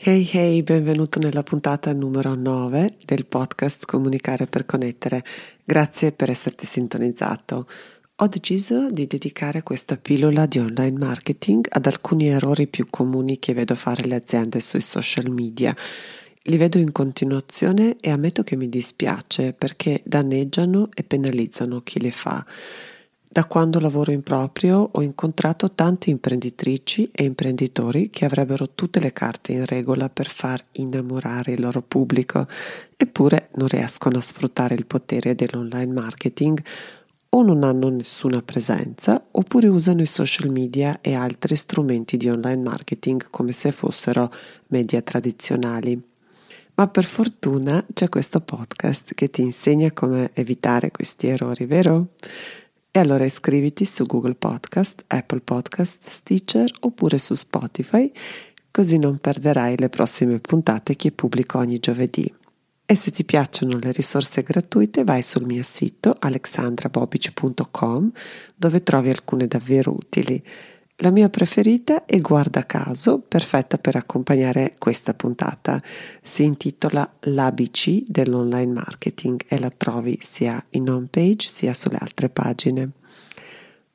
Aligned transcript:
Hey 0.00 0.28
hey, 0.30 0.62
benvenuto 0.62 1.18
nella 1.18 1.42
puntata 1.42 1.92
numero 1.92 2.36
9 2.36 2.98
del 3.04 3.26
podcast 3.26 3.84
Comunicare 3.84 4.46
per 4.46 4.64
connettere. 4.64 5.24
Grazie 5.64 6.12
per 6.12 6.30
esserti 6.30 6.66
sintonizzato. 6.66 7.66
Ho 8.14 8.26
deciso 8.28 8.88
di 8.90 9.08
dedicare 9.08 9.64
questa 9.64 9.96
pillola 9.96 10.46
di 10.46 10.60
online 10.60 10.96
marketing 10.96 11.66
ad 11.68 11.86
alcuni 11.86 12.28
errori 12.28 12.68
più 12.68 12.86
comuni 12.88 13.40
che 13.40 13.54
vedo 13.54 13.74
fare 13.74 14.06
le 14.06 14.14
aziende 14.14 14.60
sui 14.60 14.82
social 14.82 15.30
media. 15.30 15.74
Li 16.42 16.56
vedo 16.56 16.78
in 16.78 16.92
continuazione 16.92 17.96
e 18.00 18.10
ammetto 18.10 18.44
che 18.44 18.54
mi 18.54 18.68
dispiace 18.68 19.52
perché 19.52 20.00
danneggiano 20.04 20.90
e 20.94 21.02
penalizzano 21.02 21.80
chi 21.82 22.00
le 22.00 22.12
fa. 22.12 22.46
Da 23.30 23.44
quando 23.44 23.78
lavoro 23.78 24.10
in 24.10 24.22
proprio 24.22 24.88
ho 24.90 25.02
incontrato 25.02 25.72
tante 25.72 26.08
imprenditrici 26.08 27.10
e 27.12 27.24
imprenditori 27.24 28.08
che 28.08 28.24
avrebbero 28.24 28.70
tutte 28.70 29.00
le 29.00 29.12
carte 29.12 29.52
in 29.52 29.66
regola 29.66 30.08
per 30.08 30.26
far 30.26 30.64
innamorare 30.72 31.52
il 31.52 31.60
loro 31.60 31.82
pubblico, 31.82 32.48
eppure 32.96 33.50
non 33.56 33.68
riescono 33.68 34.16
a 34.16 34.22
sfruttare 34.22 34.74
il 34.74 34.86
potere 34.86 35.34
dell'online 35.34 35.92
marketing 35.92 36.62
o 37.30 37.42
non 37.42 37.64
hanno 37.64 37.90
nessuna 37.90 38.40
presenza 38.40 39.22
oppure 39.32 39.68
usano 39.68 40.00
i 40.00 40.06
social 40.06 40.50
media 40.50 41.02
e 41.02 41.14
altri 41.14 41.54
strumenti 41.54 42.16
di 42.16 42.30
online 42.30 42.62
marketing 42.62 43.28
come 43.28 43.52
se 43.52 43.72
fossero 43.72 44.32
media 44.68 45.02
tradizionali. 45.02 46.02
Ma 46.76 46.88
per 46.88 47.04
fortuna 47.04 47.84
c'è 47.92 48.08
questo 48.08 48.40
podcast 48.40 49.12
che 49.12 49.28
ti 49.28 49.42
insegna 49.42 49.92
come 49.92 50.30
evitare 50.32 50.90
questi 50.90 51.26
errori, 51.26 51.66
vero? 51.66 52.12
E 52.98 53.00
allora 53.00 53.24
iscriviti 53.24 53.84
su 53.84 54.04
Google 54.06 54.34
Podcast, 54.34 55.04
Apple 55.06 55.38
Podcast, 55.38 56.08
Stitcher 56.08 56.68
oppure 56.80 57.18
su 57.18 57.34
Spotify, 57.34 58.10
così 58.72 58.98
non 58.98 59.18
perderai 59.18 59.76
le 59.78 59.88
prossime 59.88 60.40
puntate 60.40 60.96
che 60.96 61.12
pubblico 61.12 61.58
ogni 61.58 61.78
giovedì. 61.78 62.28
E 62.84 62.96
se 62.96 63.12
ti 63.12 63.24
piacciono 63.24 63.78
le 63.78 63.92
risorse 63.92 64.42
gratuite 64.42 65.04
vai 65.04 65.22
sul 65.22 65.46
mio 65.46 65.62
sito 65.62 66.16
alexandrabobic.com 66.18 68.10
dove 68.56 68.82
trovi 68.82 69.10
alcune 69.10 69.46
davvero 69.46 69.92
utili. 69.92 70.44
La 71.00 71.10
mia 71.10 71.28
preferita 71.28 72.06
è 72.06 72.20
Guarda 72.20 72.66
caso, 72.66 73.20
perfetta 73.20 73.78
per 73.78 73.94
accompagnare 73.94 74.74
questa 74.78 75.14
puntata. 75.14 75.80
Si 76.20 76.42
intitola 76.42 77.08
L'ABC 77.20 78.02
dell'online 78.08 78.72
marketing 78.72 79.42
e 79.46 79.60
la 79.60 79.70
trovi 79.70 80.18
sia 80.20 80.60
in 80.70 80.90
home 80.90 81.06
page 81.08 81.46
sia 81.46 81.72
sulle 81.72 81.98
altre 82.00 82.30
pagine. 82.30 82.90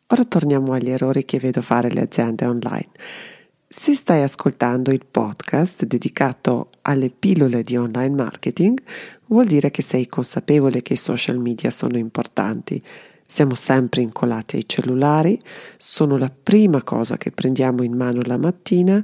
Ora 0.08 0.24
torniamo 0.24 0.72
agli 0.72 0.92
errori 0.92 1.26
che 1.26 1.40
vedo 1.40 1.62
fare 1.62 1.92
le 1.92 2.04
aziende 2.04 2.46
online. 2.46 2.92
Se 3.68 3.94
stai 3.94 4.22
ascoltando 4.22 4.90
il 4.92 5.04
podcast 5.06 5.84
dedicato 5.84 6.70
alle 6.84 7.10
pillole 7.10 7.64
di 7.64 7.76
online 7.76 8.16
marketing, 8.16 8.82
vuol 9.26 9.48
dire 9.48 9.72
che 9.72 9.82
sei 9.82 10.08
consapevole 10.08 10.82
che 10.82 10.94
i 10.94 10.98
social 10.98 11.38
media 11.38 11.70
sono 11.70 11.98
importanti 11.98 12.80
siamo 13.34 13.56
sempre 13.56 14.02
incolati 14.02 14.58
ai 14.58 14.66
cellulari, 14.68 15.40
sono 15.78 16.18
la 16.18 16.32
prima 16.32 16.84
cosa 16.84 17.18
che 17.18 17.32
prendiamo 17.32 17.82
in 17.82 17.94
mano 17.94 18.22
la 18.22 18.38
mattina 18.38 19.04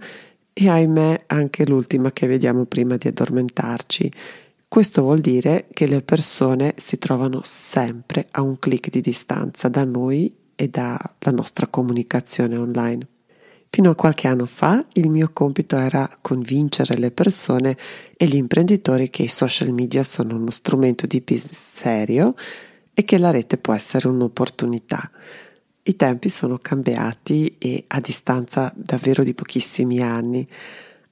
e 0.54 0.70
ahimè 0.70 1.24
anche 1.26 1.66
l'ultima 1.66 2.12
che 2.12 2.28
vediamo 2.28 2.66
prima 2.66 2.96
di 2.96 3.08
addormentarci. 3.08 4.12
Questo 4.68 5.02
vuol 5.02 5.20
dire 5.20 5.66
che 5.74 5.88
le 5.88 6.04
persone 6.04 6.76
si 6.78 7.00
trovano 7.00 7.42
sempre 7.44 8.28
a 8.30 8.44
un 8.44 8.60
clic 8.60 8.92
di 8.92 9.02
distanza 9.02 9.68
da 9.68 9.84
noi 9.84 10.32
e 10.54 10.68
dalla 10.68 11.32
nostra 11.32 11.66
comunicazione 11.66 12.56
online. 12.56 13.08
Fino 13.72 13.90
a 13.90 13.96
qualche 13.96 14.28
anno 14.28 14.46
fa 14.46 14.86
il 14.94 15.10
mio 15.10 15.32
compito 15.34 15.76
era 15.76 16.08
convincere 16.22 16.98
le 17.00 17.10
persone 17.10 17.76
e 18.16 18.28
gli 18.28 18.36
imprenditori 18.36 19.10
che 19.10 19.24
i 19.24 19.28
social 19.28 19.72
media 19.72 20.04
sono 20.04 20.36
uno 20.36 20.52
strumento 20.52 21.08
di 21.08 21.20
business 21.20 21.80
serio 21.82 22.36
e 23.00 23.06
che 23.06 23.18
la 23.18 23.32
rete 23.32 23.58
può 23.58 23.74
essere 23.74 24.10
un'opportunità. 24.10 25.10
I 25.84 25.96
tempi 25.96 26.28
sono 26.28 26.58
cambiati 26.58 27.56
e 27.58 27.86
a 27.88 28.02
distanza 28.02 28.74
davvero 28.76 29.24
di 29.24 29.34
pochissimi 29.34 30.02
anni. 30.02 30.46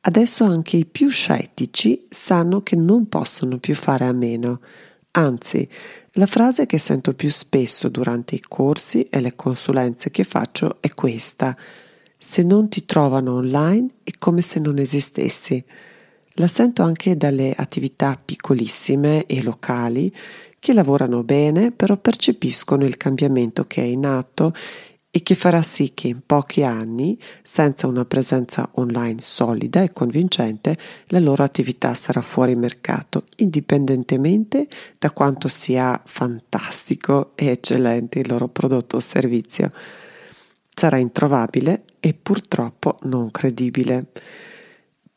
Adesso 0.01 0.43
anche 0.43 0.75
i 0.75 0.85
più 0.85 1.07
scettici 1.07 2.05
sanno 2.09 2.61
che 2.61 2.75
non 2.75 3.07
possono 3.07 3.57
più 3.57 3.73
fare 3.73 4.03
a 4.03 4.11
meno. 4.11 4.59
Anzi, 5.11 5.65
la 6.11 6.25
frase 6.25 6.65
che 6.65 6.77
sento 6.77 7.13
più 7.13 7.29
spesso 7.29 7.87
durante 7.87 8.35
i 8.35 8.41
corsi 8.41 9.03
e 9.03 9.21
le 9.21 9.37
consulenze 9.37 10.11
che 10.11 10.25
faccio 10.25 10.81
è 10.81 10.93
questa. 10.93 11.55
Se 12.17 12.43
non 12.43 12.67
ti 12.67 12.83
trovano 12.83 13.35
online 13.35 13.91
è 14.03 14.11
come 14.19 14.41
se 14.41 14.59
non 14.59 14.77
esistessi. 14.77 15.63
La 16.39 16.47
sento 16.47 16.83
anche 16.83 17.15
dalle 17.15 17.53
attività 17.55 18.19
piccolissime 18.23 19.25
e 19.25 19.41
locali 19.41 20.13
che 20.67 20.73
lavorano 20.73 21.23
bene 21.23 21.71
però 21.71 21.95
percepiscono 21.95 22.83
il 22.83 22.97
cambiamento 22.97 23.63
che 23.63 23.81
è 23.83 23.85
in 23.85 24.05
atto 24.05 24.53
e 25.09 25.23
che 25.23 25.33
farà 25.33 25.61
sì 25.61 25.93
che 25.93 26.09
in 26.09 26.19
pochi 26.25 26.61
anni, 26.61 27.17
senza 27.41 27.87
una 27.87 28.03
presenza 28.03 28.69
online 28.73 29.21
solida 29.21 29.81
e 29.81 29.93
convincente, 29.93 30.77
la 31.05 31.19
loro 31.19 31.45
attività 31.45 31.93
sarà 31.93 32.21
fuori 32.21 32.53
mercato, 32.55 33.23
indipendentemente 33.37 34.67
da 34.99 35.11
quanto 35.11 35.47
sia 35.47 36.01
fantastico 36.03 37.31
e 37.35 37.47
eccellente 37.47 38.19
il 38.19 38.27
loro 38.27 38.49
prodotto 38.49 38.97
o 38.97 38.99
servizio. 38.99 39.71
Sarà 40.75 40.97
introvabile 40.97 41.85
e 42.01 42.13
purtroppo 42.13 42.99
non 43.03 43.31
credibile. 43.31 44.07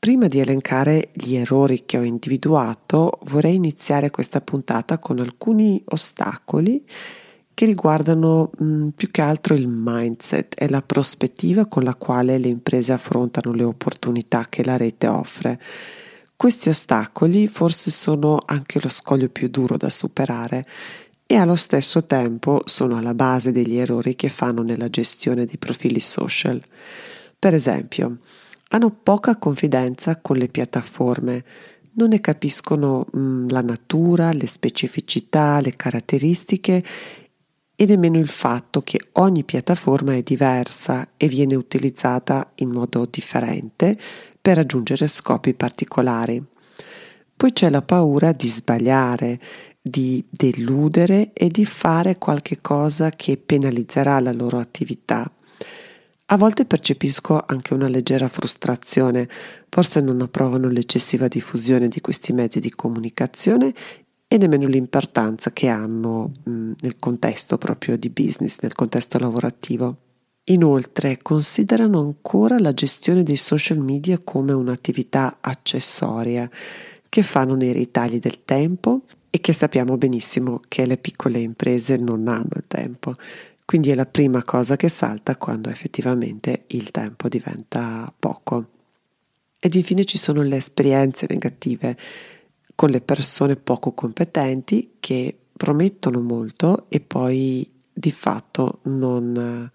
Prima 0.00 0.28
di 0.28 0.40
elencare 0.40 1.10
gli 1.12 1.34
errori 1.34 1.84
che 1.84 1.98
ho 1.98 2.02
individuato, 2.02 3.18
vorrei 3.24 3.56
iniziare 3.56 4.08
questa 4.08 4.40
puntata 4.40 4.96
con 4.96 5.18
alcuni 5.18 5.82
ostacoli 5.88 6.82
che 7.52 7.66
riguardano 7.66 8.50
mh, 8.56 8.64
mm, 8.64 8.88
più 8.96 9.10
che 9.10 9.20
altro 9.20 9.52
il 9.52 9.66
mindset 9.68 10.54
e 10.56 10.70
la 10.70 10.80
prospettiva 10.80 11.66
con 11.66 11.82
la 11.82 11.94
quale 11.96 12.38
le 12.38 12.48
imprese 12.48 12.94
affrontano 12.94 13.52
le 13.52 13.62
opportunità 13.62 14.46
che 14.48 14.64
la 14.64 14.78
rete 14.78 15.06
offre. 15.06 15.60
Questi 16.34 16.70
ostacoli 16.70 17.46
forse 17.46 17.90
sono 17.90 18.38
anche 18.42 18.80
lo 18.82 18.88
scoglio 18.88 19.28
più 19.28 19.48
duro 19.48 19.76
da 19.76 19.90
superare 19.90 20.64
e 21.26 21.36
allo 21.36 21.56
stesso 21.56 22.06
tempo 22.06 22.62
sono 22.64 22.96
alla 22.96 23.12
base 23.12 23.52
degli 23.52 23.76
errori 23.76 24.16
che 24.16 24.30
fanno 24.30 24.62
nella 24.62 24.88
gestione 24.88 25.44
dei 25.44 25.58
profili 25.58 26.00
social. 26.00 26.58
Per 27.38 27.54
esempio, 27.54 28.20
hanno 28.72 28.90
poca 28.90 29.36
confidenza 29.36 30.20
con 30.20 30.36
le 30.36 30.48
piattaforme, 30.48 31.44
non 31.92 32.08
ne 32.08 32.20
capiscono 32.20 33.06
mh, 33.10 33.18
mm, 33.18 33.48
la 33.48 33.62
natura, 33.62 34.32
le 34.32 34.46
specificità, 34.46 35.60
le 35.60 35.74
caratteristiche 35.74 36.84
e 37.74 37.86
nemmeno 37.86 38.18
il 38.18 38.28
fatto 38.28 38.82
che 38.82 39.00
ogni 39.12 39.42
piattaforma 39.42 40.14
è 40.14 40.22
diversa 40.22 41.08
e 41.16 41.28
viene 41.28 41.56
utilizzata 41.56 42.52
in 42.56 42.70
modo 42.70 43.06
differente 43.10 43.98
per 44.40 44.56
raggiungere 44.56 45.08
scopi 45.08 45.54
particolari. 45.54 46.44
Poi 47.36 47.52
c'è 47.52 47.70
la 47.70 47.82
paura 47.82 48.32
di 48.32 48.48
sbagliare, 48.48 49.40
di 49.80 50.22
deludere 50.28 51.32
e 51.32 51.48
di 51.48 51.64
fare 51.64 52.18
qualche 52.18 52.60
cosa 52.60 53.10
che 53.10 53.38
penalizzerà 53.38 54.20
la 54.20 54.32
loro 54.32 54.58
attività. 54.58 55.30
A 56.32 56.36
volte 56.36 56.64
percepisco 56.64 57.42
anche 57.44 57.74
una 57.74 57.88
leggera 57.88 58.28
frustrazione, 58.28 59.28
forse 59.68 60.00
non 60.00 60.20
approvano 60.20 60.68
l'eccessiva 60.68 61.26
diffusione 61.26 61.88
di 61.88 62.00
questi 62.00 62.32
mezzi 62.32 62.60
di 62.60 62.70
comunicazione 62.70 63.74
e 64.28 64.38
nemmeno 64.38 64.68
l'importanza 64.68 65.52
che 65.52 65.66
hanno 65.66 66.30
mh, 66.44 66.72
nel 66.82 67.00
contesto 67.00 67.58
proprio 67.58 67.98
di 67.98 68.10
business, 68.10 68.58
nel 68.60 68.76
contesto 68.76 69.18
lavorativo. 69.18 69.96
Inoltre 70.44 71.18
considerano 71.20 71.98
ancora 71.98 72.60
la 72.60 72.74
gestione 72.74 73.24
dei 73.24 73.34
social 73.34 73.78
media 73.78 74.20
come 74.22 74.52
un'attività 74.52 75.38
accessoria 75.40 76.48
che 77.08 77.24
fanno 77.24 77.56
nei 77.56 77.72
ritagli 77.72 78.20
del 78.20 78.44
tempo 78.44 79.02
e 79.30 79.40
che 79.40 79.52
sappiamo 79.52 79.96
benissimo 79.96 80.60
che 80.68 80.86
le 80.86 80.96
piccole 80.96 81.40
imprese 81.40 81.96
non 81.96 82.28
hanno 82.28 82.50
il 82.54 82.64
tempo. 82.68 83.14
Quindi 83.70 83.90
è 83.90 83.94
la 83.94 84.04
prima 84.04 84.42
cosa 84.42 84.74
che 84.74 84.88
salta 84.88 85.36
quando 85.36 85.70
effettivamente 85.70 86.64
il 86.70 86.90
tempo 86.90 87.28
diventa 87.28 88.12
poco. 88.18 88.66
Ed 89.60 89.76
infine 89.76 90.04
ci 90.04 90.18
sono 90.18 90.42
le 90.42 90.56
esperienze 90.56 91.26
negative 91.28 91.96
con 92.74 92.90
le 92.90 93.00
persone 93.00 93.54
poco 93.54 93.92
competenti 93.92 94.96
che 94.98 95.38
promettono 95.56 96.20
molto 96.20 96.86
e 96.88 96.98
poi 96.98 97.70
di 97.92 98.10
fatto 98.10 98.80
non 98.86 99.70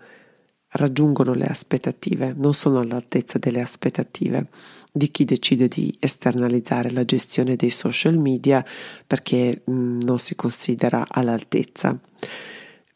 raggiungono 0.72 1.34
le 1.34 1.46
aspettative, 1.46 2.34
non 2.36 2.54
sono 2.54 2.80
all'altezza 2.80 3.38
delle 3.38 3.62
aspettative 3.62 4.50
di 4.92 5.10
chi 5.10 5.24
decide 5.24 5.70
di 5.70 5.96
esternalizzare 6.02 6.92
la 6.92 7.06
gestione 7.06 7.56
dei 7.56 7.70
social 7.70 8.18
media 8.18 8.62
perché 9.08 9.64
mm, 9.72 10.00
non 10.02 10.20
si 10.20 10.36
considera 10.36 11.06
all'altezza. 11.08 11.98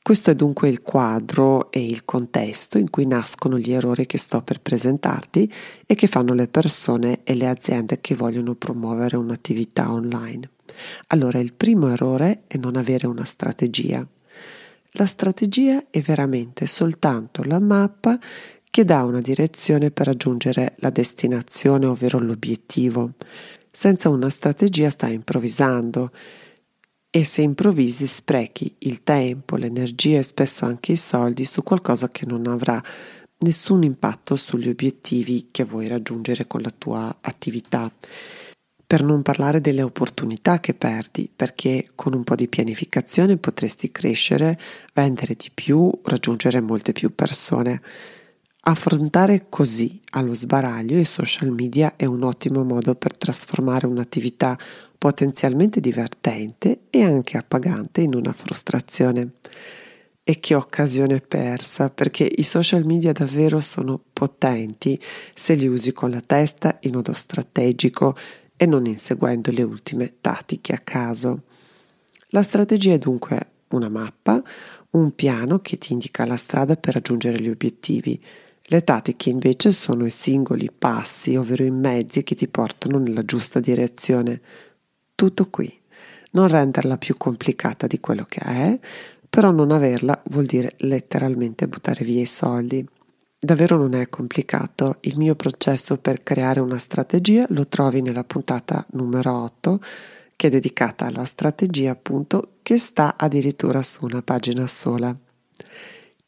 Questo 0.01 0.31
è 0.31 0.35
dunque 0.35 0.69
il 0.69 0.81
quadro 0.81 1.71
e 1.71 1.85
il 1.85 2.03
contesto 2.03 2.77
in 2.77 2.89
cui 2.89 3.05
nascono 3.05 3.59
gli 3.59 3.71
errori 3.71 4.07
che 4.07 4.17
sto 4.17 4.41
per 4.41 4.59
presentarti 4.59 5.51
e 5.85 5.93
che 5.93 6.07
fanno 6.07 6.33
le 6.33 6.47
persone 6.47 7.19
e 7.23 7.35
le 7.35 7.47
aziende 7.47 8.01
che 8.01 8.15
vogliono 8.15 8.55
promuovere 8.55 9.17
un'attività 9.17 9.91
online. 9.91 10.49
Allora, 11.07 11.39
il 11.39 11.53
primo 11.53 11.89
errore 11.89 12.43
è 12.47 12.57
non 12.57 12.75
avere 12.75 13.05
una 13.05 13.25
strategia. 13.25 14.05
La 14.93 15.05
strategia 15.05 15.85
è 15.91 16.01
veramente 16.01 16.65
soltanto 16.65 17.43
la 17.43 17.59
mappa 17.59 18.17
che 18.71 18.85
dà 18.85 19.03
una 19.03 19.21
direzione 19.21 19.91
per 19.91 20.07
raggiungere 20.07 20.73
la 20.77 20.89
destinazione, 20.89 21.85
ovvero 21.85 22.17
l'obiettivo. 22.17 23.13
Senza 23.69 24.09
una 24.09 24.29
strategia 24.29 24.89
stai 24.89 25.13
improvvisando 25.13 26.11
e 27.11 27.23
se 27.23 27.41
improvvisi 27.41 28.05
sprechi 28.05 28.75
il 28.79 29.03
tempo, 29.03 29.55
l'energia 29.55 30.19
e 30.19 30.23
spesso 30.23 30.65
anche 30.65 30.91
i 30.91 30.97
soldi 30.97 31.43
su 31.43 31.63
qualcosa 31.63 32.07
che 32.07 32.25
non 32.25 32.45
avrà 32.45 32.81
nessun 33.39 33.83
impatto 33.83 34.35
sugli 34.35 34.69
obiettivi 34.69 35.47
che 35.49 35.63
vuoi 35.63 35.87
raggiungere 35.87 36.45
con 36.45 36.61
la 36.61 36.73
tua 36.75 37.17
attività. 37.21 37.91
Per 38.85 39.03
non 39.03 39.21
parlare 39.21 39.61
delle 39.61 39.83
opportunità 39.83 40.59
che 40.59 40.73
perdi, 40.73 41.31
perché 41.33 41.89
con 41.95 42.13
un 42.13 42.23
po' 42.23 42.35
di 42.35 42.47
pianificazione 42.47 43.37
potresti 43.37 43.91
crescere, 43.91 44.59
vendere 44.93 45.35
di 45.35 45.49
più, 45.53 45.91
raggiungere 46.03 46.59
molte 46.59 46.91
più 46.91 47.13
persone. 47.13 47.81
Affrontare 48.61 49.45
così 49.47 50.01
allo 50.11 50.33
sbaraglio 50.33 50.97
i 50.97 51.05
social 51.05 51.49
media 51.49 51.95
è 51.95 52.03
un 52.03 52.23
ottimo 52.23 52.63
modo 52.63 52.93
per 52.93 53.17
trasformare 53.17 53.87
un'attività 53.87 54.57
potenzialmente 54.97 55.79
divertente 55.79 56.81
e 56.89 57.01
anche 57.01 57.37
appagante 57.37 58.01
in 58.01 58.13
una 58.13 58.33
frustrazione. 58.33 59.35
E 60.23 60.39
che 60.41 60.55
occasione 60.55 61.21
persa, 61.21 61.89
perché 61.89 62.29
i 62.35 62.43
social 62.43 62.85
media 62.85 63.13
davvero 63.13 63.61
sono 63.61 63.99
potenti 64.11 65.01
se 65.33 65.55
li 65.55 65.65
usi 65.65 65.93
con 65.93 66.11
la 66.11 66.21
testa 66.21 66.77
in 66.81 66.91
modo 66.93 67.13
strategico 67.13 68.15
e 68.57 68.65
non 68.65 68.85
inseguendo 68.85 69.51
le 69.51 69.63
ultime 69.63 70.15
tattiche 70.19 70.73
a 70.73 70.79
caso. 70.79 71.43
La 72.31 72.43
strategia 72.43 72.93
è 72.93 72.97
dunque 72.97 73.51
una 73.69 73.89
mappa, 73.89 74.43
un 74.91 75.15
piano 75.15 75.59
che 75.59 75.77
ti 75.77 75.93
indica 75.93 76.25
la 76.25 76.35
strada 76.35 76.75
per 76.75 76.95
raggiungere 76.95 77.39
gli 77.39 77.49
obiettivi. 77.49 78.21
Le 78.71 78.83
tattiche 78.83 79.31
invece 79.31 79.71
sono 79.71 80.05
i 80.05 80.11
singoli 80.11 80.69
passi, 80.71 81.35
ovvero 81.35 81.63
i 81.63 81.71
mezzi 81.71 82.21
che 82.21 82.35
ti 82.35 82.47
portano 82.47 82.99
nella 82.99 83.25
giusta 83.25 83.59
direzione. 83.59 84.39
Tutto 85.15 85.49
qui. 85.49 85.75
Non 86.33 86.47
renderla 86.47 86.99
più 86.99 87.17
complicata 87.17 87.87
di 87.87 87.99
quello 87.99 88.25
che 88.29 88.41
è, 88.41 88.79
però 89.27 89.49
non 89.49 89.71
averla 89.71 90.21
vuol 90.25 90.45
dire 90.45 90.75
letteralmente 90.81 91.67
buttare 91.67 92.05
via 92.05 92.21
i 92.21 92.27
soldi. 92.27 92.87
Davvero 93.39 93.75
non 93.75 93.95
è 93.95 94.07
complicato, 94.07 94.97
il 95.01 95.17
mio 95.17 95.33
processo 95.33 95.97
per 95.97 96.21
creare 96.21 96.59
una 96.59 96.77
strategia 96.77 97.47
lo 97.49 97.67
trovi 97.67 98.03
nella 98.03 98.23
puntata 98.23 98.85
numero 98.91 99.33
8 99.45 99.81
che 100.35 100.47
è 100.47 100.49
dedicata 100.51 101.07
alla 101.07 101.25
strategia 101.25 101.89
appunto 101.89 102.57
che 102.61 102.77
sta 102.77 103.15
addirittura 103.17 103.81
su 103.81 104.05
una 104.05 104.21
pagina 104.21 104.67
sola. 104.67 105.17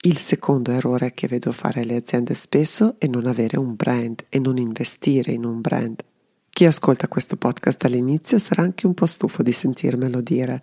Il 0.03 0.18
secondo 0.18 0.71
errore 0.71 1.13
che 1.13 1.27
vedo 1.27 1.51
fare 1.51 1.83
le 1.83 1.95
aziende 1.95 2.33
spesso 2.33 2.95
è 2.98 3.07
non 3.07 3.27
avere 3.27 3.57
un 3.57 3.75
brand 3.75 4.25
e 4.30 4.39
non 4.39 4.57
investire 4.57 5.31
in 5.31 5.45
un 5.45 5.62
brand. 5.62 6.03
Chi 6.50 6.65
ascolta 6.65 7.07
questo 7.07 7.38
podcast 7.38 7.83
all'inizio 7.86 8.39
sarà 8.39 8.63
anche 8.63 8.88
un 8.88 8.94
po' 8.94 9.06
stufo 9.06 9.44
di 9.44 9.51
sentirmelo 9.51 10.21
dire, 10.21 10.59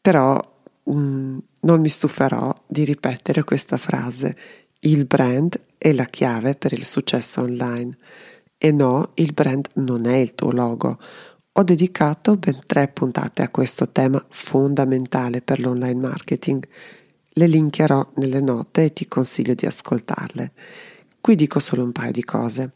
però 0.00 0.40
mm, 0.90 1.38
non 1.60 1.80
mi 1.80 1.88
stuferò 1.88 2.52
di 2.66 2.84
ripetere 2.84 3.44
questa 3.44 3.76
frase 3.76 4.36
il 4.80 5.04
brand 5.04 5.58
è 5.78 5.92
la 5.92 6.04
chiave 6.04 6.54
per 6.54 6.72
il 6.72 6.84
successo 6.84 7.42
online. 7.42 7.96
E 8.58 8.70
no, 8.70 9.10
il 9.14 9.32
brand 9.32 9.68
non 9.74 10.06
è 10.06 10.16
il 10.16 10.34
tuo 10.34 10.52
logo. 10.52 10.98
Ho 11.52 11.62
dedicato 11.62 12.36
ben 12.36 12.60
tre 12.66 12.88
puntate 12.88 13.42
a 13.42 13.48
questo 13.48 13.88
tema 13.90 14.24
fondamentale 14.28 15.40
per 15.40 15.58
l'online 15.58 16.00
marketing. 16.00 16.66
Le 17.38 17.46
linkerò 17.46 18.12
nelle 18.14 18.40
note 18.40 18.84
e 18.84 18.92
ti 18.94 19.06
consiglio 19.08 19.52
di 19.52 19.66
ascoltarle. 19.66 20.52
Qui 21.20 21.34
dico 21.34 21.58
solo 21.58 21.84
un 21.84 21.92
paio 21.92 22.10
di 22.10 22.24
cose. 22.24 22.72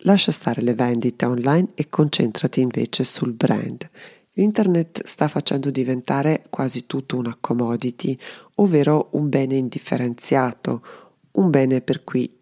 Lascia 0.00 0.30
stare 0.30 0.60
le 0.60 0.74
vendite 0.74 1.24
online 1.24 1.68
e 1.72 1.88
concentrati 1.88 2.60
invece 2.60 3.04
sul 3.04 3.32
brand. 3.32 3.88
Internet 4.34 5.02
sta 5.06 5.28
facendo 5.28 5.70
diventare 5.70 6.44
quasi 6.50 6.84
tutto 6.84 7.16
una 7.16 7.34
commodity, 7.40 8.14
ovvero 8.56 9.08
un 9.12 9.30
bene 9.30 9.56
indifferenziato, 9.56 10.84
un 11.32 11.48
bene 11.48 11.80
per 11.80 12.04
cui 12.04 12.38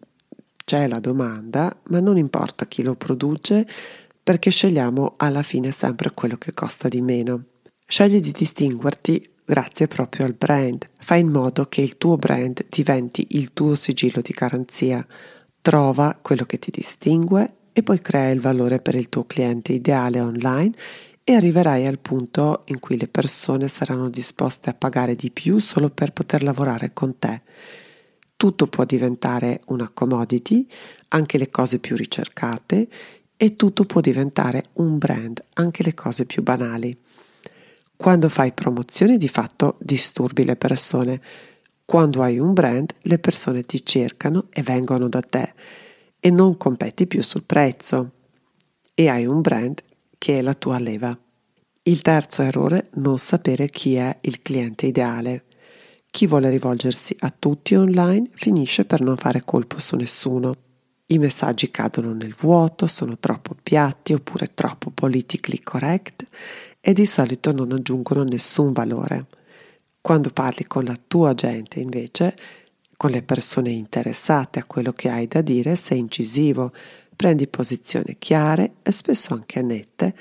c'è 0.65 0.89
la 0.89 0.99
domanda, 0.99 1.73
ma 1.83 2.01
non 2.01 2.17
importa 2.17 2.65
chi 2.65 2.83
lo 2.83 2.95
produce 2.95 3.65
perché 4.21 4.49
scegliamo 4.49 5.13
alla 5.15 5.41
fine 5.41 5.71
sempre 5.71 6.11
quello 6.13 6.35
che 6.35 6.53
costa 6.53 6.89
di 6.89 6.99
meno. 6.99 7.45
Scegli 7.87 8.19
di 8.19 8.31
distinguerti 8.31 9.30
grazie 9.45 9.87
proprio 9.87 10.25
al 10.25 10.33
brand. 10.33 10.85
Fai 10.97 11.21
in 11.21 11.29
modo 11.29 11.67
che 11.67 11.81
il 11.81 11.97
tuo 11.97 12.17
brand 12.17 12.65
diventi 12.69 13.27
il 13.31 13.53
tuo 13.53 13.75
sigillo 13.75 14.21
di 14.21 14.33
garanzia. 14.33 15.05
Trova 15.61 16.17
quello 16.21 16.45
che 16.45 16.59
ti 16.59 16.71
distingue 16.71 17.55
e 17.73 17.83
poi 17.83 17.99
crea 17.99 18.29
il 18.29 18.41
valore 18.41 18.79
per 18.79 18.95
il 18.95 19.09
tuo 19.09 19.25
cliente 19.25 19.73
ideale 19.73 20.19
online 20.19 20.73
e 21.23 21.35
arriverai 21.35 21.85
al 21.85 21.99
punto 21.99 22.63
in 22.65 22.79
cui 22.79 22.97
le 22.97 23.07
persone 23.07 23.67
saranno 23.67 24.09
disposte 24.09 24.69
a 24.69 24.73
pagare 24.73 25.15
di 25.15 25.29
più 25.31 25.59
solo 25.59 25.89
per 25.89 26.11
poter 26.13 26.43
lavorare 26.43 26.91
con 26.93 27.19
te 27.19 27.41
tutto 28.41 28.65
può 28.65 28.85
diventare 28.85 29.61
una 29.67 29.87
commodity, 29.87 30.65
anche 31.09 31.37
le 31.37 31.51
cose 31.51 31.77
più 31.77 31.95
ricercate, 31.95 32.87
e 33.37 33.55
tutto 33.55 33.85
può 33.85 34.01
diventare 34.01 34.63
un 34.73 34.97
brand, 34.97 35.43
anche 35.53 35.83
le 35.83 35.93
cose 35.93 36.25
più 36.25 36.41
banali. 36.41 36.97
Quando 38.01 38.29
fai 38.29 38.51
promozioni 38.51 39.15
di 39.15 39.27
fatto 39.27 39.77
disturbi 39.79 40.43
le 40.43 40.55
persone. 40.55 41.21
Quando 41.85 42.23
hai 42.23 42.39
un 42.39 42.51
brand 42.51 42.95
le 43.01 43.19
persone 43.19 43.61
ti 43.61 43.85
cercano 43.85 44.47
e 44.49 44.63
vengono 44.63 45.07
da 45.07 45.21
te 45.21 45.53
e 46.19 46.31
non 46.31 46.57
competi 46.57 47.05
più 47.05 47.21
sul 47.21 47.43
prezzo. 47.43 48.13
E 48.95 49.07
hai 49.07 49.27
un 49.27 49.41
brand 49.41 49.83
che 50.17 50.39
è 50.39 50.41
la 50.41 50.55
tua 50.55 50.79
leva. 50.79 51.15
Il 51.83 52.01
terzo 52.01 52.41
errore, 52.41 52.89
non 52.93 53.19
sapere 53.19 53.67
chi 53.67 53.93
è 53.93 54.17
il 54.21 54.41
cliente 54.41 54.87
ideale. 54.87 55.43
Chi 56.09 56.25
vuole 56.25 56.49
rivolgersi 56.49 57.15
a 57.19 57.31
tutti 57.37 57.75
online 57.75 58.31
finisce 58.33 58.83
per 58.83 59.01
non 59.01 59.15
fare 59.15 59.43
colpo 59.45 59.77
su 59.77 59.95
nessuno. 59.95 60.55
I 61.05 61.19
messaggi 61.19 61.69
cadono 61.69 62.13
nel 62.13 62.33
vuoto, 62.35 62.87
sono 62.87 63.19
troppo 63.19 63.55
piatti 63.61 64.13
oppure 64.13 64.55
troppo 64.55 64.89
politically 64.89 65.59
correct 65.61 66.25
e 66.81 66.93
di 66.93 67.05
solito 67.05 67.53
non 67.53 67.71
aggiungono 67.71 68.23
nessun 68.23 68.73
valore. 68.73 69.27
Quando 70.01 70.31
parli 70.31 70.65
con 70.65 70.83
la 70.83 70.97
tua 71.07 71.33
gente, 71.33 71.79
invece, 71.79 72.35
con 72.97 73.11
le 73.11 73.21
persone 73.21 73.69
interessate 73.69 74.59
a 74.59 74.65
quello 74.65 74.91
che 74.91 75.09
hai 75.09 75.27
da 75.27 75.41
dire, 75.41 75.75
sei 75.75 75.99
incisivo, 75.99 76.71
prendi 77.15 77.47
posizioni 77.47 78.17
chiare 78.17 78.73
e 78.81 78.91
spesso 78.91 79.33
anche 79.33 79.61
nette 79.61 80.15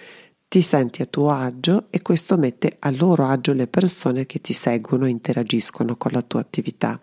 ti 0.51 0.63
senti 0.63 1.01
a 1.01 1.07
tuo 1.07 1.31
agio 1.31 1.87
e 1.91 2.03
questo 2.03 2.37
mette 2.37 2.77
a 2.81 2.91
loro 2.91 3.25
agio 3.25 3.53
le 3.53 3.69
persone 3.69 4.27
che 4.27 4.41
ti 4.41 4.53
seguono 4.53 5.07
e 5.07 5.11
interagiscono 5.11 5.97
con 5.97 6.11
la 6.11 6.23
tua 6.23 6.41
attività. 6.41 7.01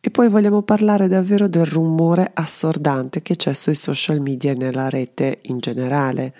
E 0.00 0.10
poi 0.10 0.28
vogliamo 0.28 0.62
parlare 0.62 1.06
davvero 1.06 1.46
del 1.46 1.64
rumore 1.64 2.32
assordante 2.34 3.22
che 3.22 3.36
c'è 3.36 3.52
sui 3.52 3.76
social 3.76 4.20
media 4.20 4.50
e 4.50 4.56
nella 4.56 4.88
rete 4.88 5.38
in 5.42 5.58
generale. 5.58 6.34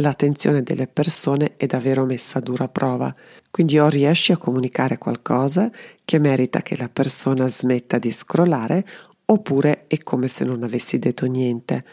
L'attenzione 0.00 0.62
delle 0.62 0.86
persone 0.86 1.56
è 1.56 1.66
davvero 1.66 2.04
messa 2.04 2.38
a 2.38 2.42
dura 2.42 2.68
prova, 2.68 3.14
quindi 3.50 3.78
o 3.78 3.88
riesci 3.88 4.32
a 4.32 4.36
comunicare 4.36 4.98
qualcosa 4.98 5.70
che 6.04 6.18
merita 6.18 6.62
che 6.62 6.76
la 6.76 6.88
persona 6.88 7.48
smetta 7.48 7.98
di 7.98 8.10
scrollare, 8.10 8.84
oppure 9.24 9.86
è 9.86 9.98
come 9.98 10.28
se 10.28 10.44
non 10.44 10.62
avessi 10.62 10.98
detto 10.98 11.26
niente 11.26 11.84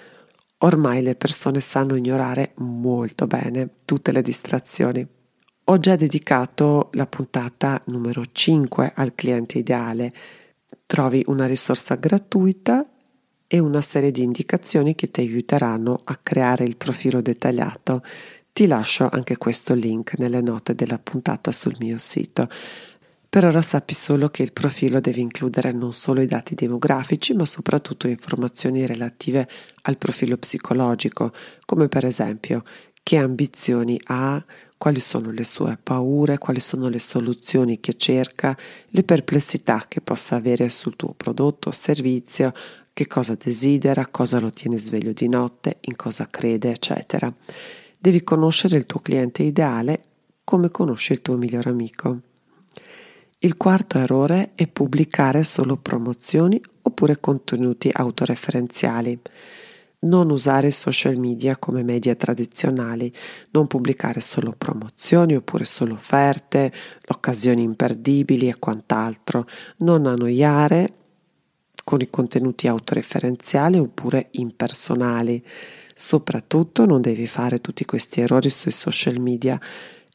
Ormai 0.60 1.04
le 1.04 1.16
persone 1.16 1.60
sanno 1.60 1.96
ignorare 1.96 2.54
molto 2.56 3.28
bene 3.28 3.70
tutte 3.84 4.12
le 4.12 4.22
distrazioni. 4.22 5.06
Ho 5.66 5.78
già 5.80 5.96
dedicato 5.96 6.90
la 6.94 7.06
puntata 7.06 7.82
numero 7.86 8.24
5 8.32 8.94
al 8.96 9.14
cliente 9.16 9.58
ideale. 9.58 10.14
Trovi 10.86 11.24
una 11.28 11.46
risorsa 11.46 11.96
gratuita 11.96 12.84
e 13.48 13.60
una 13.60 13.82
serie 13.82 14.12
di 14.12 14.24
indicazioni 14.24 14.96
che 14.96 15.12
ti 15.12 15.22
aiuteranno 15.22 16.00
a 16.04 16.20
creare 16.22 16.66
il 16.66 16.78
profilo 16.78 17.22
dettagliato. 17.22 18.04
Ti 18.52 18.68
lascio 18.68 19.10
anche 19.12 19.38
questo 19.38 19.74
link 19.74 20.18
nelle 20.18 20.42
note 20.42 20.76
della 20.76 21.00
puntata 21.00 21.52
sul 21.52 21.76
mio 21.80 21.98
sito. 21.98 22.48
Per 23.28 23.44
ora 23.44 23.62
sappi 23.62 23.94
solo 23.94 24.30
che 24.30 24.44
il 24.44 24.54
profilo 24.54 25.02
deve 25.02 25.20
includere 25.20 25.74
non 25.74 25.92
solo 25.92 26.22
i 26.22 26.26
dati 26.26 26.56
demografici, 26.56 27.34
ma 27.34 27.44
soprattutto 27.46 28.08
informazioni 28.08 28.86
relative 28.86 29.48
al 29.82 29.98
profilo 29.98 30.38
psicologico, 30.38 31.34
come 31.66 31.90
per 31.90 32.06
esempio 32.06 32.64
che 33.04 33.18
ambizioni 33.18 34.00
ha, 34.06 34.44
quali 34.78 35.00
sono 35.00 35.32
le 35.32 35.44
sue 35.44 35.78
paure, 35.82 36.38
quali 36.38 36.60
sono 36.60 36.88
le 36.88 37.00
soluzioni 37.00 37.80
che 37.80 37.98
cerca, 37.98 38.58
le 38.88 39.04
perplessità 39.04 39.86
che 39.88 40.02
possa 40.02 40.38
avere 40.38 40.70
sul 40.70 40.96
tuo 40.96 41.14
prodotto 41.14 41.70
o 41.70 41.72
servizio, 41.72 42.54
che 42.96 43.08
cosa 43.08 43.36
desidera, 43.36 44.08
cosa 44.08 44.40
lo 44.40 44.52
tiene 44.52 44.78
sveglio 44.78 45.12
di 45.12 45.28
notte, 45.28 45.80
in 45.82 45.98
cosa 45.98 46.30
crede, 46.30 46.70
eccetera. 46.70 47.32
Devi 48.00 48.24
conoscere 48.24 48.78
il 48.78 48.86
tuo 48.86 49.02
cliente 49.02 49.44
ideale 49.44 50.02
come 50.46 50.70
conosci 50.72 51.12
il 51.12 51.22
tuo 51.22 51.36
migliore 51.36 51.72
amico. 51.72 52.20
Il 53.40 53.58
quarto 53.58 53.98
errore 53.98 54.52
è 54.56 54.66
pubblicare 54.68 55.44
solo 55.44 55.76
promozioni 55.76 56.62
oppure 56.84 57.20
contenuti 57.20 57.90
autoreferenziali. 57.92 59.20
Non 60.00 60.30
usare 60.30 60.72
social 60.72 61.18
media 61.18 61.58
come 61.58 61.84
media 61.84 62.16
tradizionali, 62.16 63.14
non 63.50 63.68
pubblicare 63.68 64.22
solo 64.22 64.54
promozioni 64.58 65.36
oppure 65.36 65.66
solo 65.66 65.96
offerte, 65.96 66.72
occasioni 67.08 67.62
imperdibili 67.62 68.48
e 68.48 68.58
quant'altro. 68.58 69.46
Non 69.80 70.06
annoiare 70.06 71.04
con 71.86 72.02
i 72.02 72.10
contenuti 72.10 72.68
autoreferenziali 72.68 73.78
oppure 73.78 74.30
impersonali. 74.32 75.42
Soprattutto 75.94 76.84
non 76.86 77.00
devi 77.00 77.28
fare 77.28 77.62
tutti 77.62 77.86
questi 77.86 78.22
errori 78.22 78.50
sui 78.50 78.72
social 78.72 79.20
media. 79.20 79.58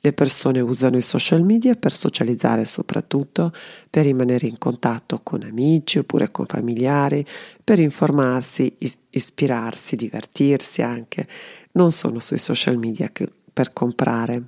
Le 0.02 0.12
persone 0.12 0.58
usano 0.58 0.96
i 0.96 1.02
social 1.02 1.44
media 1.44 1.76
per 1.76 1.92
socializzare 1.92 2.64
soprattutto, 2.64 3.52
per 3.88 4.04
rimanere 4.04 4.48
in 4.48 4.58
contatto 4.58 5.20
con 5.22 5.42
amici 5.44 5.98
oppure 5.98 6.32
con 6.32 6.46
familiari, 6.46 7.24
per 7.62 7.78
informarsi, 7.78 8.74
is- 8.78 8.98
ispirarsi, 9.10 9.94
divertirsi 9.94 10.82
anche. 10.82 11.28
Non 11.72 11.92
sono 11.92 12.18
sui 12.18 12.38
social 12.38 12.78
media 12.78 13.10
che 13.12 13.30
per 13.52 13.72
comprare. 13.72 14.42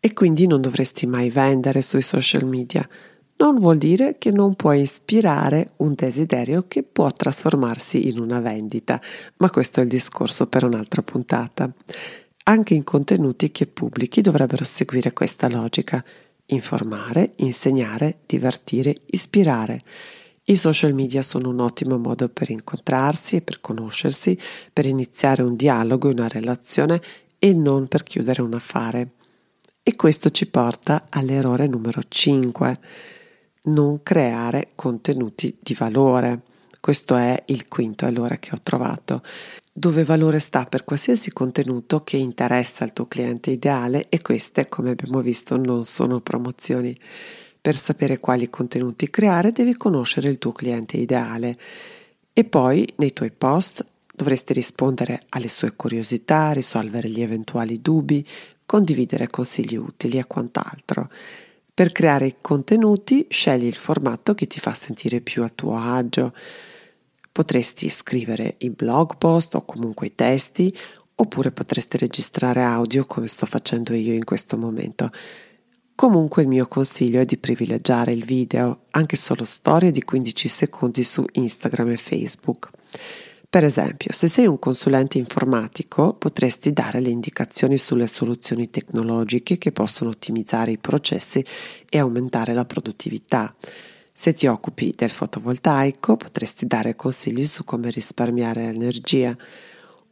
E 0.00 0.14
quindi 0.14 0.46
non 0.46 0.62
dovresti 0.62 1.04
mai 1.04 1.28
vendere 1.28 1.82
sui 1.82 2.02
social 2.02 2.46
media 2.46 2.88
non 3.36 3.56
vuol 3.56 3.76
dire 3.76 4.18
che 4.18 4.30
non 4.30 4.54
puoi 4.54 4.82
ispirare 4.82 5.72
un 5.78 5.94
desiderio 5.94 6.66
che 6.68 6.84
può 6.84 7.10
trasformarsi 7.10 8.08
in 8.08 8.20
una 8.20 8.40
vendita, 8.40 9.00
ma 9.38 9.50
questo 9.50 9.80
è 9.80 9.82
il 9.82 9.88
discorso 9.88 10.46
per 10.46 10.64
un'altra 10.64 11.02
puntata. 11.02 11.72
Anche 12.44 12.74
i 12.74 12.84
contenuti 12.84 13.50
che 13.50 13.66
pubblichi 13.66 14.20
dovrebbero 14.20 14.64
seguire 14.64 15.12
questa 15.12 15.48
logica. 15.48 16.04
Informare, 16.46 17.32
insegnare, 17.36 18.18
divertire, 18.26 18.94
ispirare. 19.06 19.82
I 20.44 20.56
social 20.56 20.92
media 20.92 21.22
sono 21.22 21.48
un 21.48 21.60
ottimo 21.60 21.98
modo 21.98 22.28
per 22.28 22.50
incontrarsi 22.50 23.36
e 23.36 23.42
per 23.42 23.60
conoscersi, 23.60 24.38
per 24.72 24.86
iniziare 24.86 25.42
un 25.42 25.56
dialogo 25.56 26.08
e 26.08 26.12
una 26.12 26.28
relazione 26.28 27.00
e 27.38 27.52
non 27.54 27.88
per 27.88 28.04
chiudere 28.04 28.42
un 28.42 28.54
affare. 28.54 29.12
E 29.82 29.96
questo 29.96 30.30
ci 30.30 30.46
porta 30.46 31.06
all'errore 31.08 31.66
numero 31.66 32.02
5 32.06 32.78
non 33.64 34.02
creare 34.02 34.70
contenuti 34.74 35.56
di 35.60 35.74
valore. 35.74 36.40
Questo 36.80 37.14
è 37.14 37.42
il 37.46 37.68
quinto 37.68 38.06
allora 38.06 38.36
che 38.38 38.50
ho 38.52 38.58
trovato, 38.62 39.22
dove 39.72 40.04
valore 40.04 40.38
sta 40.38 40.66
per 40.66 40.84
qualsiasi 40.84 41.32
contenuto 41.32 42.02
che 42.02 42.16
interessa 42.16 42.84
il 42.84 42.92
tuo 42.92 43.06
cliente 43.06 43.50
ideale 43.50 44.08
e 44.08 44.20
queste, 44.20 44.68
come 44.68 44.90
abbiamo 44.90 45.20
visto, 45.20 45.56
non 45.56 45.84
sono 45.84 46.20
promozioni. 46.20 46.98
Per 47.60 47.76
sapere 47.76 48.18
quali 48.18 48.50
contenuti 48.50 49.08
creare 49.08 49.52
devi 49.52 49.76
conoscere 49.76 50.28
il 50.28 50.38
tuo 50.38 50.50
cliente 50.50 50.96
ideale 50.96 51.56
e 52.32 52.44
poi 52.44 52.86
nei 52.96 53.12
tuoi 53.12 53.30
post 53.30 53.86
dovresti 54.12 54.52
rispondere 54.52 55.22
alle 55.28 55.48
sue 55.48 55.74
curiosità, 55.76 56.52
risolvere 56.52 57.08
gli 57.08 57.22
eventuali 57.22 57.80
dubbi, 57.80 58.26
condividere 58.66 59.28
consigli 59.28 59.76
utili 59.76 60.18
e 60.18 60.26
quant'altro. 60.26 61.08
Per 61.74 61.90
creare 61.90 62.26
i 62.26 62.34
contenuti 62.38 63.26
scegli 63.30 63.64
il 63.64 63.76
formato 63.76 64.34
che 64.34 64.46
ti 64.46 64.60
fa 64.60 64.74
sentire 64.74 65.22
più 65.22 65.42
a 65.42 65.48
tuo 65.48 65.74
agio. 65.74 66.34
Potresti 67.32 67.88
scrivere 67.88 68.56
i 68.58 68.68
blog 68.68 69.16
post 69.16 69.54
o 69.54 69.64
comunque 69.64 70.08
i 70.08 70.14
testi 70.14 70.76
oppure 71.14 71.50
potresti 71.50 71.96
registrare 71.96 72.62
audio 72.62 73.06
come 73.06 73.26
sto 73.26 73.46
facendo 73.46 73.94
io 73.94 74.12
in 74.12 74.24
questo 74.24 74.58
momento. 74.58 75.10
Comunque 75.94 76.42
il 76.42 76.48
mio 76.48 76.66
consiglio 76.66 77.20
è 77.20 77.24
di 77.24 77.38
privilegiare 77.38 78.12
il 78.12 78.26
video, 78.26 78.86
anche 78.90 79.16
solo 79.16 79.46
storie 79.46 79.90
di 79.90 80.02
15 80.02 80.48
secondi 80.48 81.02
su 81.02 81.24
Instagram 81.32 81.88
e 81.88 81.96
Facebook. 81.96 82.68
Per 83.52 83.64
esempio, 83.64 84.14
se 84.14 84.28
sei 84.28 84.46
un 84.46 84.58
consulente 84.58 85.18
informatico, 85.18 86.14
potresti 86.14 86.72
dare 86.72 87.00
le 87.00 87.10
indicazioni 87.10 87.76
sulle 87.76 88.06
soluzioni 88.06 88.66
tecnologiche 88.66 89.58
che 89.58 89.72
possono 89.72 90.08
ottimizzare 90.08 90.70
i 90.70 90.78
processi 90.78 91.44
e 91.90 91.98
aumentare 91.98 92.54
la 92.54 92.64
produttività. 92.64 93.54
Se 94.10 94.32
ti 94.32 94.46
occupi 94.46 94.94
del 94.96 95.10
fotovoltaico, 95.10 96.16
potresti 96.16 96.66
dare 96.66 96.96
consigli 96.96 97.44
su 97.44 97.64
come 97.64 97.90
risparmiare 97.90 98.62
energia. 98.62 99.36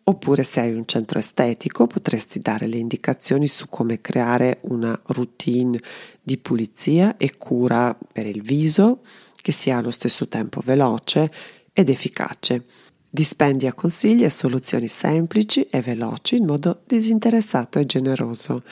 Oppure 0.04 0.42
se 0.42 0.61
hai 0.61 0.75
un 0.75 0.85
centro 0.85 1.18
estetico, 1.18 1.87
potresti 1.87 2.40
dare 2.40 2.66
le 2.66 2.76
indicazioni 2.76 3.49
su 3.49 3.70
come 3.70 4.02
creare 4.02 4.59
una 4.64 5.00
routine 5.06 5.80
di 6.23 6.37
pulizia 6.37 7.16
e 7.16 7.38
cura 7.38 7.97
per 8.12 8.26
il 8.26 8.42
viso 8.42 9.00
che 9.40 9.52
sia 9.52 9.78
allo 9.78 9.90
stesso 9.90 10.28
tempo 10.28 10.61
veloce 10.62 11.32
ed 11.73 11.88
efficace. 11.88 12.64
Dispendia 13.12 13.73
consigli 13.73 14.23
e 14.23 14.31
soluzioni 14.31 14.87
semplici 14.87 15.62
e 15.64 15.81
veloci 15.81 16.37
in 16.37 16.47
modo 16.47 16.83
disinteressato 16.87 17.81
e 17.81 17.87
generoso. 17.87 18.62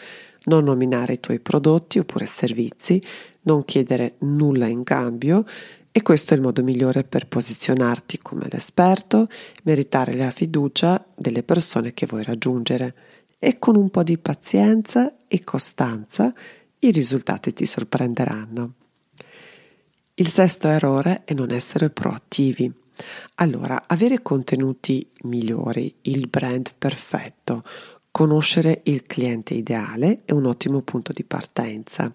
Non 0.44 0.64
nominare 0.64 1.14
i 1.14 1.20
tuoi 1.20 1.40
prodotti 1.40 1.98
oppure 1.98 2.24
servizi, 2.24 3.02
non 3.42 3.64
chiedere 3.64 4.14
nulla 4.20 4.68
in 4.68 4.84
cambio 4.84 5.44
e 5.90 6.02
questo 6.02 6.32
è 6.32 6.36
il 6.36 6.42
modo 6.42 6.62
migliore 6.62 7.02
per 7.02 7.26
posizionarti 7.26 8.18
come 8.18 8.46
l'esperto, 8.48 9.26
meritare 9.64 10.14
la 10.14 10.30
fiducia 10.30 11.04
delle 11.16 11.42
persone 11.42 11.92
che 11.92 12.06
vuoi 12.06 12.22
raggiungere. 12.22 12.94
E 13.40 13.58
con 13.58 13.74
un 13.74 13.90
po' 13.90 14.04
di 14.04 14.18
pazienza 14.18 15.14
e 15.26 15.42
costanza 15.42 16.32
i 16.78 16.92
risultati 16.92 17.52
ti 17.52 17.66
sorprenderanno. 17.66 18.74
Il 20.14 20.28
sesto 20.28 20.68
errore 20.68 21.22
è 21.24 21.34
non 21.34 21.50
essere 21.50 21.90
proattivi. 21.90 22.72
Allora, 23.36 23.84
avere 23.86 24.22
contenuti 24.22 25.08
migliori, 25.22 25.94
il 26.02 26.28
brand 26.28 26.72
perfetto, 26.76 27.62
conoscere 28.10 28.80
il 28.84 29.04
cliente 29.04 29.54
ideale 29.54 30.20
è 30.24 30.32
un 30.32 30.46
ottimo 30.46 30.80
punto 30.82 31.12
di 31.12 31.24
partenza, 31.24 32.12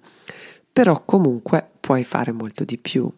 però 0.72 1.06
comunque 1.06 1.66
puoi 1.80 2.04
fare 2.04 2.32
molto 2.32 2.64
di 2.64 2.78
più. 2.78 3.12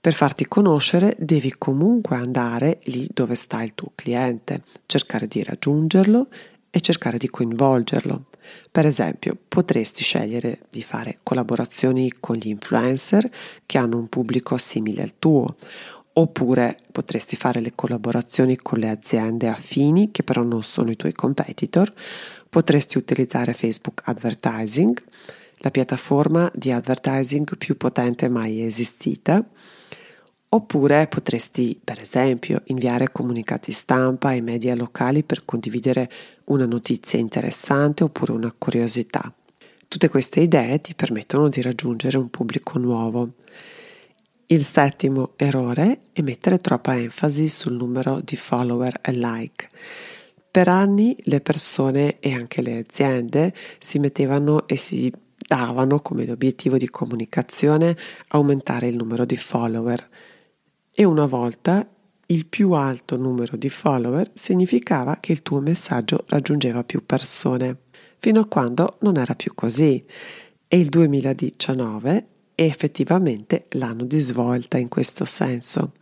Per 0.00 0.12
farti 0.12 0.46
conoscere 0.46 1.16
devi 1.18 1.54
comunque 1.58 2.16
andare 2.16 2.78
lì 2.84 3.08
dove 3.12 3.34
sta 3.34 3.62
il 3.62 3.74
tuo 3.74 3.92
cliente, 3.94 4.62
cercare 4.86 5.26
di 5.26 5.42
raggiungerlo 5.42 6.28
e 6.70 6.80
cercare 6.80 7.18
di 7.18 7.28
coinvolgerlo. 7.28 8.26
Per 8.70 8.86
esempio, 8.86 9.36
potresti 9.48 10.02
scegliere 10.02 10.60
di 10.70 10.82
fare 10.82 11.18
collaborazioni 11.22 12.12
con 12.20 12.36
gli 12.36 12.48
influencer 12.48 13.28
che 13.66 13.78
hanno 13.78 13.98
un 13.98 14.08
pubblico 14.08 14.56
simile 14.56 15.02
al 15.02 15.18
tuo 15.18 15.56
oppure 16.18 16.76
potresti 16.90 17.36
fare 17.36 17.60
le 17.60 17.72
collaborazioni 17.74 18.56
con 18.56 18.78
le 18.78 18.88
aziende 18.88 19.46
affini 19.46 20.10
che 20.10 20.24
però 20.24 20.42
non 20.42 20.64
sono 20.64 20.90
i 20.90 20.96
tuoi 20.96 21.12
competitor, 21.12 21.92
potresti 22.48 22.98
utilizzare 22.98 23.52
Facebook 23.52 24.02
Advertising, 24.04 25.00
la 25.58 25.70
piattaforma 25.70 26.50
di 26.54 26.72
advertising 26.72 27.56
più 27.56 27.76
potente 27.76 28.28
mai 28.28 28.64
esistita, 28.64 29.44
oppure 30.50 31.06
potresti 31.06 31.78
per 31.82 32.00
esempio 32.00 32.62
inviare 32.66 33.12
comunicati 33.12 33.70
stampa 33.70 34.28
ai 34.28 34.40
media 34.40 34.74
locali 34.74 35.22
per 35.22 35.44
condividere 35.44 36.10
una 36.46 36.66
notizia 36.66 37.18
interessante 37.18 38.02
oppure 38.02 38.32
una 38.32 38.52
curiosità. 38.56 39.32
Tutte 39.86 40.08
queste 40.08 40.40
idee 40.40 40.80
ti 40.80 40.94
permettono 40.94 41.48
di 41.48 41.62
raggiungere 41.62 42.18
un 42.18 42.28
pubblico 42.28 42.78
nuovo. 42.78 43.34
Il 44.50 44.64
settimo 44.64 45.34
errore 45.36 46.00
è 46.10 46.22
mettere 46.22 46.56
troppa 46.56 46.96
enfasi 46.96 47.48
sul 47.48 47.74
numero 47.74 48.22
di 48.24 48.34
follower 48.34 48.98
e 49.02 49.12
like. 49.12 49.68
Per 50.50 50.68
anni 50.68 51.14
le 51.24 51.42
persone 51.42 52.18
e 52.18 52.32
anche 52.32 52.62
le 52.62 52.78
aziende 52.78 53.52
si 53.78 53.98
mettevano 53.98 54.66
e 54.66 54.78
si 54.78 55.12
davano 55.36 56.00
come 56.00 56.30
obiettivo 56.30 56.78
di 56.78 56.88
comunicazione 56.88 57.94
aumentare 58.28 58.86
il 58.86 58.96
numero 58.96 59.26
di 59.26 59.36
follower 59.36 60.08
e 60.94 61.04
una 61.04 61.26
volta 61.26 61.86
il 62.28 62.46
più 62.46 62.72
alto 62.72 63.18
numero 63.18 63.54
di 63.54 63.68
follower 63.68 64.30
significava 64.32 65.18
che 65.20 65.32
il 65.32 65.42
tuo 65.42 65.60
messaggio 65.60 66.24
raggiungeva 66.26 66.84
più 66.84 67.04
persone. 67.04 67.80
fino 68.16 68.40
a 68.40 68.46
quando 68.46 68.96
non 69.00 69.18
era 69.18 69.34
più 69.34 69.52
così. 69.54 70.02
E 70.66 70.78
il 70.78 70.88
2019 70.88 72.26
è 72.58 72.62
effettivamente 72.62 73.66
l'anno 73.74 74.02
di 74.02 74.18
svolta 74.18 74.78
in 74.78 74.88
questo 74.88 75.24
senso. 75.24 75.92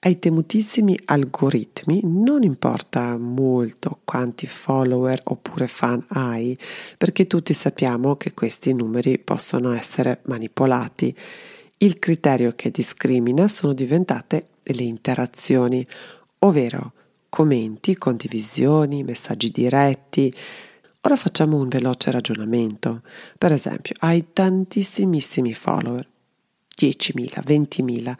Ai 0.00 0.18
temutissimi 0.18 0.98
algoritmi 1.06 2.02
non 2.04 2.42
importa 2.42 3.16
molto 3.16 4.00
quanti 4.04 4.46
follower 4.46 5.18
oppure 5.24 5.66
fan 5.66 6.04
hai, 6.08 6.54
perché 6.98 7.26
tutti 7.26 7.54
sappiamo 7.54 8.16
che 8.16 8.34
questi 8.34 8.74
numeri 8.74 9.18
possono 9.18 9.72
essere 9.72 10.20
manipolati. 10.24 11.16
Il 11.78 11.98
criterio 11.98 12.52
che 12.54 12.70
discrimina 12.70 13.48
sono 13.48 13.72
diventate 13.72 14.48
le 14.64 14.82
interazioni, 14.82 15.86
ovvero 16.40 16.92
commenti, 17.30 17.96
condivisioni, 17.96 19.04
messaggi 19.04 19.50
diretti. 19.50 20.34
Ora 21.08 21.16
facciamo 21.16 21.56
un 21.56 21.68
veloce 21.68 22.10
ragionamento. 22.10 23.00
Per 23.38 23.50
esempio, 23.50 23.94
hai 24.00 24.26
tantissimissimi 24.34 25.54
follower, 25.54 26.06
10.000, 26.78 27.42
20.000 27.42 28.14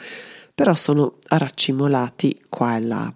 però 0.55 0.73
sono 0.73 1.19
raccimolati 1.29 2.45
qua 2.49 2.77
e 2.77 2.81
là. 2.81 3.15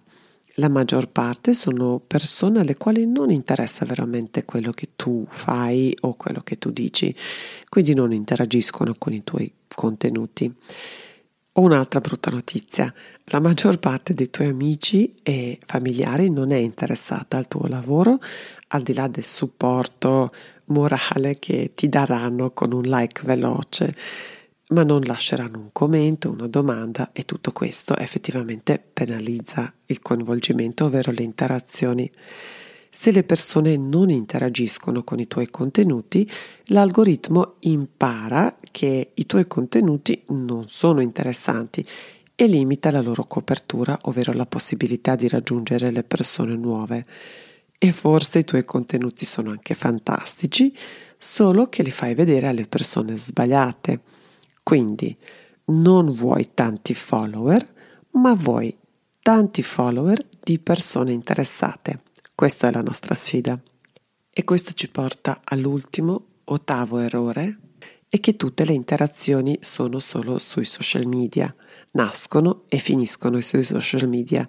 La 0.57 0.69
maggior 0.69 1.09
parte 1.09 1.55
sono 1.55 2.03
persone 2.07 2.61
alle 2.61 2.77
quali 2.77 3.07
non 3.07 3.31
interessa 3.31 3.87
veramente 3.87 4.45
quello 4.45 4.73
che 4.73 4.91
tu 4.95 5.27
fai 5.31 5.97
o 6.03 6.17
quello 6.17 6.43
che 6.43 6.59
tu 6.59 6.71
dici, 6.71 7.15
quindi 7.71 7.95
non 7.95 8.13
interagiscono 8.13 8.95
con 8.99 9.15
i 9.15 9.25
tuoi 9.25 9.51
contenuti. 9.75 10.55
Ho 11.55 11.61
un'altra 11.63 12.01
brutta 12.01 12.31
notizia, 12.31 12.93
la 13.27 13.41
maggior 13.41 13.79
parte 13.79 14.15
dei 14.15 14.31
tuoi 14.31 14.49
amici 14.49 15.15
e 15.23 15.59
familiari 15.65 16.31
non 16.31 16.51
è 16.51 16.57
interessata 16.57 17.37
al 17.37 17.47
tuo 17.47 17.67
lavoro, 17.67 18.21
al 18.75 18.83
di 18.83 18.95
là 18.95 19.09
del 19.09 19.25
supporto 19.25 20.33
morale 20.67 21.39
che 21.39 21.73
ti 21.75 21.89
daranno 21.89 22.51
con 22.51 22.73
un 22.73 22.83
like 22.83 23.23
veloce 23.25 23.95
ma 24.73 24.83
non 24.83 25.03
lasceranno 25.03 25.59
un 25.59 25.69
commento, 25.71 26.31
una 26.31 26.47
domanda 26.47 27.11
e 27.13 27.25
tutto 27.25 27.53
questo 27.53 27.97
effettivamente 27.97 28.83
penalizza 28.93 29.73
il 29.87 30.01
coinvolgimento, 30.01 30.87
ovvero 30.87 31.13
le 31.13 31.23
interazioni. 31.23 32.11
Se 32.89 33.11
le 33.11 33.23
persone 33.23 33.77
non 33.77 34.11
interagiscono 34.11 35.03
con 35.03 35.19
i 35.19 35.27
tuoi 35.27 35.51
contenuti, 35.51 36.31
l'algoritmo 36.67 37.57
impara 37.61 38.57
che 38.71 39.11
i 39.15 39.27
tuoi 39.27 39.47
contenuti 39.47 40.23
non 40.29 40.69
sono 40.69 41.01
interessanti 41.01 41.87
e 42.35 42.47
limita 42.47 42.91
la 42.91 43.03
loro 43.03 43.25
copertura, 43.25 43.99
ovvero 44.03 44.33
la 44.33 44.47
possibilità 44.47 45.17
di 45.17 45.29
raggiungere 45.29 45.91
le 45.91 46.03
persone 46.03 46.55
nuove. 46.57 47.05
E 47.85 47.91
forse 47.91 48.39
i 48.39 48.45
tuoi 48.45 48.65
contenuti 48.65 49.25
sono 49.25 49.51
anche 49.51 49.75
fantastici, 49.75 50.73
solo 51.19 51.69
che 51.69 51.83
li 51.83 51.91
fai 51.91 52.15
vedere 52.15 52.47
alle 52.47 52.69
persone 52.69 53.17
sbagliate. 53.17 54.03
Quindi 54.63 55.17
non 55.65 56.13
vuoi 56.13 56.51
tanti 56.55 56.95
follower, 56.95 57.67
ma 58.13 58.35
vuoi 58.35 58.73
tanti 59.21 59.65
follower 59.65 60.25
di 60.41 60.61
persone 60.61 61.11
interessate. 61.11 62.03
Questa 62.37 62.69
è 62.69 62.71
la 62.71 62.83
nostra 62.83 63.17
sfida. 63.17 63.61
E 64.33 64.45
questo 64.45 64.75
ci 64.75 64.89
porta 64.89 65.41
all'ultimo, 65.43 66.27
ottavo 66.45 66.99
errore, 66.99 67.59
è 68.09 68.21
che 68.21 68.37
tutte 68.37 68.65
le 68.65 68.75
interazioni 68.75 69.59
sono 69.61 69.99
solo 69.99 70.39
sui 70.39 70.67
social 70.67 71.07
media, 71.07 71.53
nascono 71.95 72.63
e 72.69 72.79
finiscono 72.79 73.41
sui 73.41 73.65
social 73.65 74.09
media. 74.09 74.49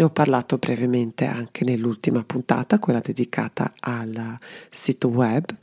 Ne 0.00 0.06
ho 0.06 0.10
parlato 0.10 0.56
brevemente 0.56 1.26
anche 1.26 1.62
nell'ultima 1.62 2.24
puntata, 2.24 2.78
quella 2.78 3.00
dedicata 3.00 3.74
al 3.80 4.38
sito 4.70 5.08
web, 5.08 5.54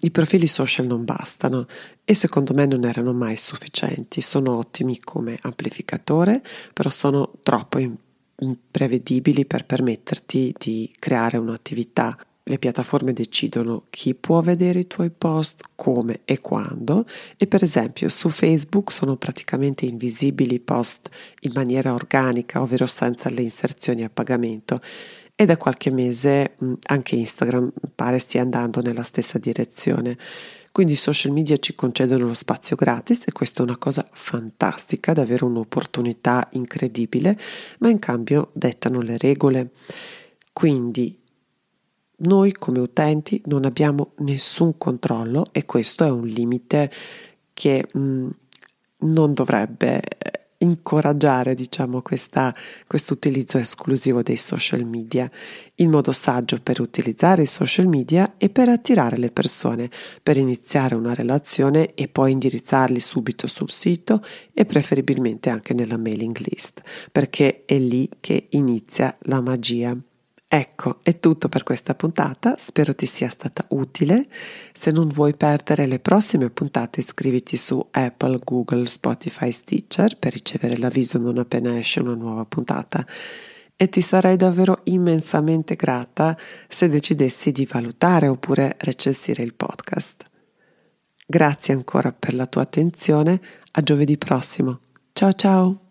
i 0.00 0.10
profili 0.10 0.48
social 0.48 0.86
non 0.86 1.04
bastano 1.04 1.68
e 2.04 2.12
secondo 2.12 2.54
me 2.54 2.66
non 2.66 2.84
erano 2.84 3.12
mai 3.12 3.36
sufficienti. 3.36 4.20
Sono 4.20 4.56
ottimi 4.56 4.98
come 4.98 5.38
amplificatore, 5.42 6.42
però 6.72 6.90
sono 6.90 7.34
troppo 7.44 7.78
imprevedibili 8.40 9.46
per 9.46 9.64
permetterti 9.64 10.52
di 10.58 10.92
creare 10.98 11.36
un'attività. 11.36 12.18
Le 12.46 12.58
piattaforme 12.58 13.14
decidono 13.14 13.84
chi 13.88 14.14
può 14.14 14.42
vedere 14.42 14.80
i 14.80 14.86
tuoi 14.86 15.08
post, 15.10 15.62
come 15.74 16.20
e 16.26 16.42
quando 16.42 17.06
e 17.38 17.46
per 17.46 17.62
esempio 17.62 18.10
su 18.10 18.28
Facebook 18.28 18.92
sono 18.92 19.16
praticamente 19.16 19.86
invisibili 19.86 20.56
i 20.56 20.60
post 20.60 21.08
in 21.40 21.52
maniera 21.54 21.94
organica, 21.94 22.60
ovvero 22.60 22.84
senza 22.84 23.30
le 23.30 23.40
inserzioni 23.40 24.04
a 24.04 24.10
pagamento 24.10 24.82
e 25.34 25.46
da 25.46 25.56
qualche 25.56 25.90
mese 25.90 26.56
mh, 26.58 26.72
anche 26.88 27.16
Instagram 27.16 27.72
pare 27.94 28.18
stia 28.18 28.42
andando 28.42 28.82
nella 28.82 29.04
stessa 29.04 29.38
direzione. 29.38 30.18
Quindi 30.70 30.92
i 30.92 30.96
social 30.96 31.32
media 31.32 31.56
ci 31.56 31.74
concedono 31.74 32.26
lo 32.26 32.34
spazio 32.34 32.76
gratis 32.76 33.26
e 33.26 33.32
questa 33.32 33.60
è 33.60 33.62
una 33.64 33.78
cosa 33.78 34.06
fantastica, 34.12 35.14
davvero 35.14 35.46
un'opportunità 35.46 36.48
incredibile, 36.52 37.38
ma 37.78 37.88
in 37.88 38.00
cambio 38.00 38.50
dettano 38.52 39.00
le 39.00 39.16
regole. 39.16 39.70
Quindi 40.52 41.22
noi 42.24 42.52
come 42.52 42.80
utenti 42.80 43.40
non 43.46 43.64
abbiamo 43.64 44.12
nessun 44.18 44.76
controllo 44.78 45.46
e 45.52 45.64
questo 45.64 46.04
è 46.04 46.10
un 46.10 46.26
limite 46.26 46.90
che 47.52 47.86
mh, 47.92 48.28
non 48.98 49.32
dovrebbe 49.34 50.02
incoraggiare 50.58 51.54
diciamo 51.54 52.02
questo 52.02 53.12
utilizzo 53.12 53.58
esclusivo 53.58 54.22
dei 54.22 54.36
social 54.36 54.84
media. 54.84 55.30
Il 55.76 55.88
modo 55.88 56.12
saggio 56.12 56.58
per 56.62 56.80
utilizzare 56.80 57.42
i 57.42 57.46
social 57.46 57.86
media 57.86 58.34
è 58.36 58.48
per 58.48 58.68
attirare 58.68 59.18
le 59.18 59.30
persone, 59.30 59.90
per 60.22 60.36
iniziare 60.36 60.94
una 60.94 61.14
relazione 61.14 61.94
e 61.94 62.08
poi 62.08 62.32
indirizzarli 62.32 63.00
subito 63.00 63.46
sul 63.46 63.70
sito 63.70 64.24
e 64.52 64.64
preferibilmente 64.64 65.50
anche 65.50 65.74
nella 65.74 65.98
mailing 65.98 66.36
list, 66.38 66.80
perché 67.12 67.64
è 67.66 67.78
lì 67.78 68.08
che 68.20 68.46
inizia 68.50 69.16
la 69.22 69.40
magia. 69.40 69.96
Ecco, 70.56 71.00
è 71.02 71.18
tutto 71.18 71.48
per 71.48 71.64
questa 71.64 71.96
puntata, 71.96 72.54
spero 72.58 72.94
ti 72.94 73.06
sia 73.06 73.28
stata 73.28 73.64
utile. 73.70 74.28
Se 74.72 74.92
non 74.92 75.08
vuoi 75.08 75.34
perdere 75.34 75.84
le 75.86 75.98
prossime 75.98 76.48
puntate 76.48 77.00
iscriviti 77.00 77.56
su 77.56 77.84
Apple, 77.90 78.38
Google, 78.38 78.86
Spotify, 78.86 79.50
Stitcher 79.50 80.16
per 80.16 80.32
ricevere 80.32 80.76
l'avviso 80.76 81.18
non 81.18 81.38
appena 81.38 81.76
esce 81.76 81.98
una 81.98 82.14
nuova 82.14 82.44
puntata. 82.44 83.04
E 83.74 83.88
ti 83.88 84.00
sarei 84.00 84.36
davvero 84.36 84.82
immensamente 84.84 85.74
grata 85.74 86.38
se 86.68 86.86
decidessi 86.86 87.50
di 87.50 87.66
valutare 87.68 88.28
oppure 88.28 88.76
recensire 88.78 89.42
il 89.42 89.54
podcast. 89.54 90.22
Grazie 91.26 91.74
ancora 91.74 92.12
per 92.12 92.32
la 92.32 92.46
tua 92.46 92.62
attenzione, 92.62 93.40
a 93.72 93.82
giovedì 93.82 94.16
prossimo. 94.16 94.78
Ciao 95.12 95.32
ciao! 95.32 95.83